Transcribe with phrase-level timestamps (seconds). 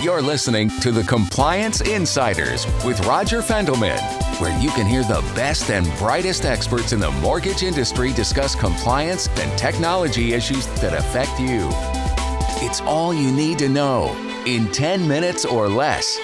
[0.00, 3.98] You're listening to the Compliance Insiders with Roger Fendelman,
[4.40, 9.26] where you can hear the best and brightest experts in the mortgage industry discuss compliance
[9.40, 11.68] and technology issues that affect you.
[12.64, 14.14] It's all you need to know
[14.46, 16.16] in 10 minutes or less.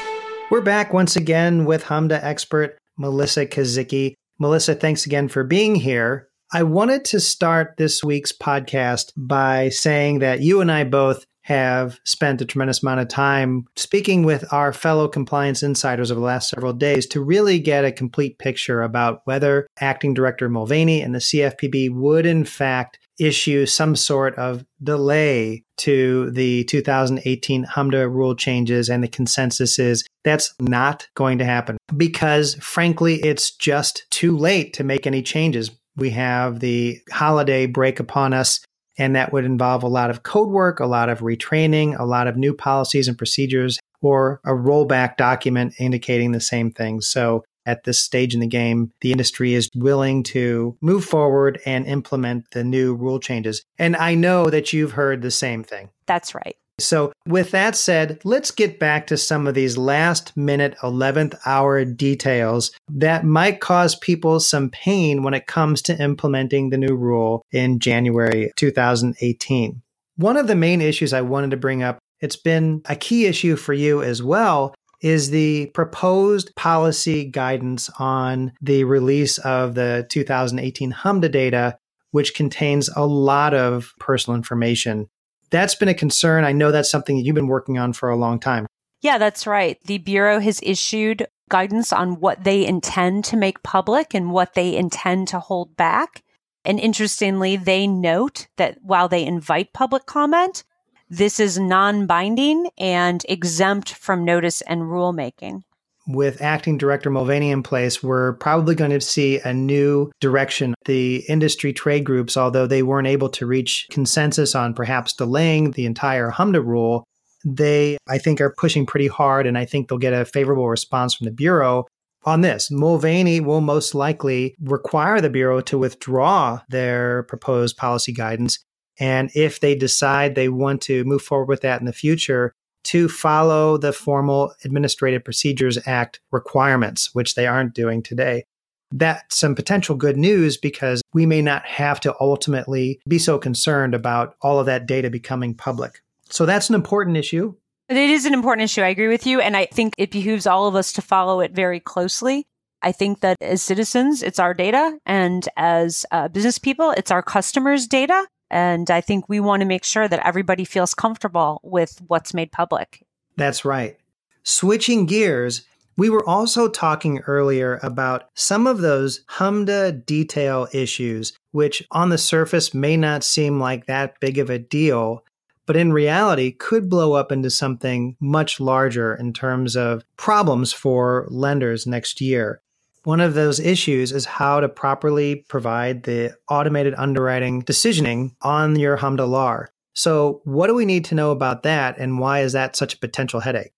[0.53, 4.15] We're back once again with HMDA expert Melissa Kozicki.
[4.39, 6.29] Melissa, thanks again for being here.
[6.53, 12.01] I wanted to start this week's podcast by saying that you and I both have
[12.05, 16.49] spent a tremendous amount of time speaking with our fellow compliance insiders over the last
[16.49, 21.19] several days to really get a complete picture about whether Acting Director Mulvaney and the
[21.19, 28.89] CFPB would, in fact, issue some sort of delay to the 2018 HMDA rule changes
[28.89, 34.73] and the consensus is that's not going to happen because, frankly, it's just too late
[34.73, 35.71] to make any changes.
[35.97, 38.61] We have the holiday break upon us
[38.99, 42.27] and that would involve a lot of code work, a lot of retraining, a lot
[42.27, 47.01] of new policies and procedures, or a rollback document indicating the same thing.
[47.01, 51.87] So at this stage in the game, the industry is willing to move forward and
[51.87, 53.65] implement the new rule changes.
[53.79, 55.89] And I know that you've heard the same thing.
[56.07, 56.57] That's right.
[56.81, 61.85] So, with that said, let's get back to some of these last minute 11th hour
[61.85, 67.43] details that might cause people some pain when it comes to implementing the new rule
[67.53, 69.83] in January 2018.
[70.17, 73.55] One of the main issues I wanted to bring up, it's been a key issue
[73.55, 80.93] for you as well, is the proposed policy guidance on the release of the 2018
[80.93, 81.79] HMDA data,
[82.11, 85.09] which contains a lot of personal information
[85.55, 86.45] that's been a concern.
[86.45, 88.67] I know that's something that you've been working on for a long time.
[89.03, 89.79] Yeah, that's right.
[89.85, 94.77] The Bureau has issued guidance on what they intend to make public and what they
[94.77, 96.25] intend to hold back.
[96.65, 100.65] And interestingly, they note that while they invite public comment,
[101.09, 105.63] this is non binding and exempt from notice and rulemaking
[106.07, 110.75] with acting director Mulvaney in place, we're probably going to see a new direction.
[110.85, 115.87] The industry trade groups, although they weren't able to reach consensus on perhaps delaying the
[115.87, 117.05] entire HMDA rule,
[117.45, 121.15] they, I think, are pushing pretty hard, and I think they'll get a favorable response
[121.15, 121.85] from the Bureau
[122.25, 122.71] on this.
[122.71, 128.59] Mulvaney will most likely require the Bureau to withdraw their proposed policy guidance.
[128.99, 132.55] And if they decide they want to move forward with that in the future,
[132.85, 138.45] to follow the formal Administrative Procedures Act requirements, which they aren't doing today.
[138.93, 143.95] That's some potential good news because we may not have to ultimately be so concerned
[143.95, 146.01] about all of that data becoming public.
[146.31, 147.55] So that's an important issue.
[147.89, 148.83] It is an important issue.
[148.83, 149.41] I agree with you.
[149.41, 152.47] And I think it behooves all of us to follow it very closely.
[152.83, 154.99] I think that as citizens, it's our data.
[155.07, 158.27] And as uh, business people, it's our customers' data.
[158.51, 162.53] And I think we want to make sure that everybody feels comfortable with what's made
[162.53, 163.05] public.
[163.37, 163.97] That's right.
[164.43, 165.67] Switching gears,
[165.97, 172.19] we were also talking earlier about some of those HMDA detail issues, which on the
[172.19, 175.25] surface may not seem like that big of a deal,
[175.67, 181.27] but in reality could blow up into something much larger in terms of problems for
[181.31, 182.61] lenders next year.
[183.05, 188.97] One of those issues is how to properly provide the automated underwriting decisioning on your
[188.97, 189.71] HMDA LAR.
[189.95, 192.99] So, what do we need to know about that, and why is that such a
[192.99, 193.73] potential headache?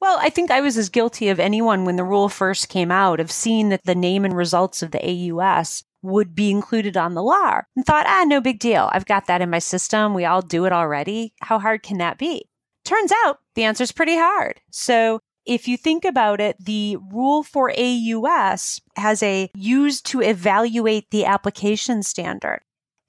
[0.00, 3.20] Well, I think I was as guilty of anyone when the rule first came out
[3.20, 7.22] of seeing that the name and results of the AUS would be included on the
[7.22, 8.90] LAR and thought, ah, no big deal.
[8.92, 10.12] I've got that in my system.
[10.12, 11.32] We all do it already.
[11.40, 12.50] How hard can that be?
[12.84, 14.60] Turns out the answer is pretty hard.
[14.70, 21.10] So if you think about it, the rule for AUS has a used to evaluate
[21.10, 22.60] the application standard.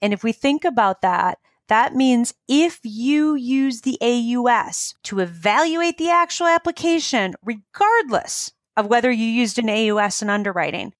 [0.02, 1.38] And if we think about that,
[1.68, 9.10] that means if you use the AUS to evaluate the actual application, regardless of whether
[9.10, 10.92] you used an AUS in underwriting,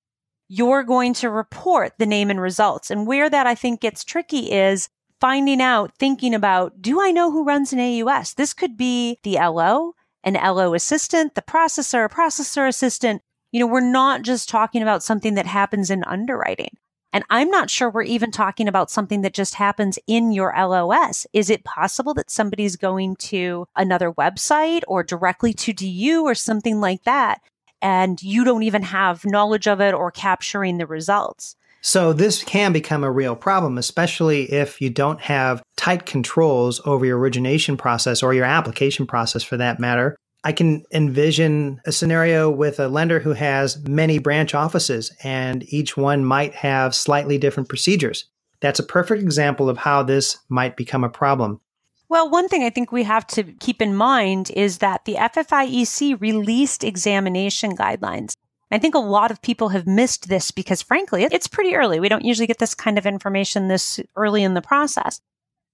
[0.48, 2.90] you're going to report the name and results.
[2.90, 4.88] And where that I think gets tricky is
[5.20, 8.34] finding out, thinking about, do I know who runs an AUS?
[8.34, 9.94] This could be the LO
[10.26, 13.22] an LO assistant, the processor, a processor assistant.
[13.52, 16.76] You know, we're not just talking about something that happens in underwriting.
[17.12, 21.26] And I'm not sure we're even talking about something that just happens in your LOS.
[21.32, 26.80] Is it possible that somebody's going to another website or directly to DU or something
[26.80, 27.40] like that?
[27.80, 31.56] And you don't even have knowledge of it or capturing the results.
[31.86, 37.06] So this can become a real problem, especially if you don't have tight controls over
[37.06, 40.16] your origination process or your application process for that matter.
[40.42, 45.96] I can envision a scenario with a lender who has many branch offices and each
[45.96, 48.24] one might have slightly different procedures.
[48.58, 51.60] That's a perfect example of how this might become a problem.
[52.08, 56.20] Well, one thing I think we have to keep in mind is that the FFIEC
[56.20, 58.32] released examination guidelines.
[58.70, 62.00] I think a lot of people have missed this because frankly, it's pretty early.
[62.00, 65.20] We don't usually get this kind of information this early in the process.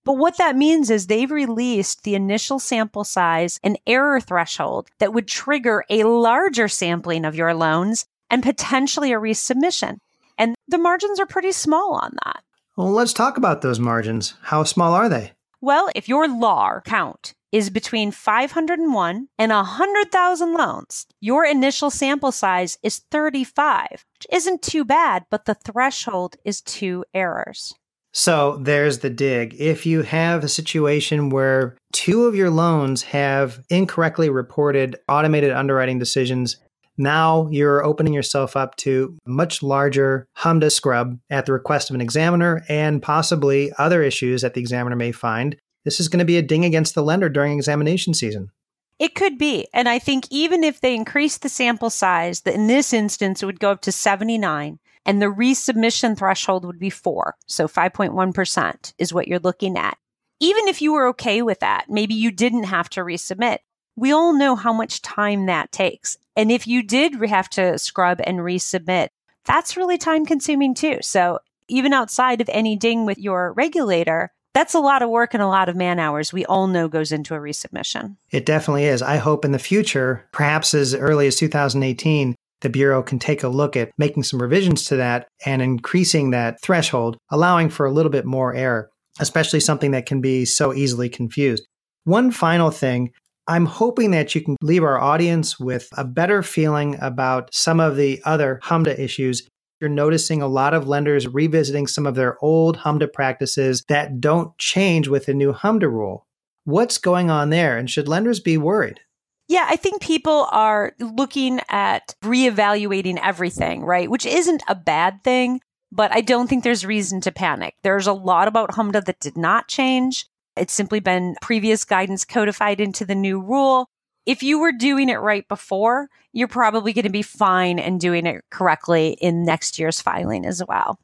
[0.05, 5.13] But what that means is they've released the initial sample size and error threshold that
[5.13, 9.99] would trigger a larger sampling of your loans and potentially a resubmission.
[10.37, 12.43] And the margins are pretty small on that.
[12.77, 14.35] Well, let's talk about those margins.
[14.43, 15.33] How small are they?
[15.61, 22.79] Well, if your LAR count is between 501 and 100,000 loans, your initial sample size
[22.83, 27.75] is 35, which isn't too bad, but the threshold is two errors.
[28.13, 29.55] So there's the dig.
[29.59, 35.99] If you have a situation where two of your loans have incorrectly reported automated underwriting
[35.99, 36.59] decisions,
[36.99, 42.03] now you're opening yourself up to much larger HMDA scrub at the request of an
[42.03, 45.57] examiner and possibly other issues that the examiner may find.
[45.85, 48.51] This is going to be a ding against the lender during examination season.
[48.99, 49.67] It could be.
[49.75, 53.47] And I think even if they increase the sample size, that in this instance, it
[53.47, 57.35] would go up to 79 and the resubmission threshold would be four.
[57.47, 59.99] So 5.1% is what you're looking at.
[60.39, 63.59] Even if you were okay with that, maybe you didn't have to resubmit.
[63.97, 66.17] We all know how much time that takes.
[66.37, 69.09] And if you did have to scrub and resubmit,
[69.45, 70.99] that's really time consuming too.
[71.03, 75.43] So even outside of any ding with your regulator, that's a lot of work and
[75.43, 78.17] a lot of man hours we all know goes into a resubmission.
[78.31, 79.03] It definitely is.
[79.03, 83.49] I hope in the future, perhaps as early as 2018, the Bureau can take a
[83.49, 88.11] look at making some revisions to that and increasing that threshold, allowing for a little
[88.11, 88.89] bit more error,
[89.19, 91.67] especially something that can be so easily confused.
[92.05, 93.11] One final thing
[93.49, 97.97] I'm hoping that you can leave our audience with a better feeling about some of
[97.97, 99.43] the other HMDA issues.
[99.83, 104.57] You're noticing a lot of lenders revisiting some of their old HMDA practices that don't
[104.57, 106.25] change with the new HMDA rule.
[106.63, 107.77] What's going on there?
[107.77, 109.01] And should lenders be worried?
[109.49, 114.09] Yeah, I think people are looking at reevaluating everything, right?
[114.09, 117.75] Which isn't a bad thing, but I don't think there's reason to panic.
[117.83, 120.27] There's a lot about HMDA that did not change.
[120.57, 123.89] It's simply been previous guidance codified into the new rule.
[124.25, 128.25] If you were doing it right before, you're probably going to be fine and doing
[128.27, 130.99] it correctly in next year's filing as well.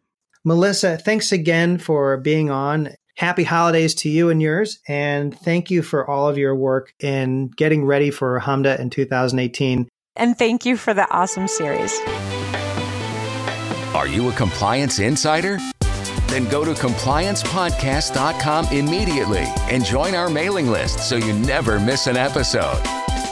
[0.45, 4.79] Melissa, thanks again for being on happy holidays to you and yours.
[4.87, 9.89] And thank you for all of your work in getting ready for HMDA in 2018.
[10.15, 11.93] And thank you for the awesome series.
[13.95, 15.59] Are you a compliance insider?
[16.29, 22.17] Then go to compliancepodcast.com immediately and join our mailing list so you never miss an
[22.17, 22.81] episode.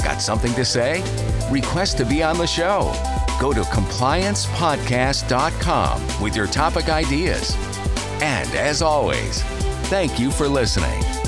[0.07, 1.03] Got something to say?
[1.51, 2.93] Request to be on the show.
[3.41, 7.57] Go to compliancepodcast.com with your topic ideas.
[8.23, 9.43] And as always,
[9.89, 11.26] Thank you for listening.